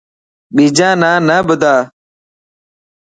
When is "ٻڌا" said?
1.47-1.75